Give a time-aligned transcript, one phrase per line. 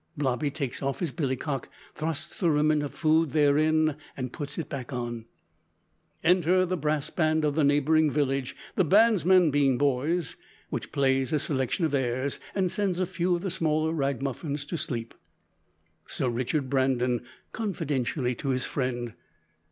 [0.17, 5.25] (Blobby takes off his billycock, thrusts the remnant of food therein, and puts it on.)
[6.23, 10.35] Enter the brass band of the neighbouring village, (the bandsmen being boys),
[10.71, 14.75] which plays a selection of airs, and sends a few of the smaller ragamuffins to
[14.75, 15.13] sleep.
[16.07, 17.21] (Sir Richard Brandon,
[17.51, 19.13] confidentially to his friend.)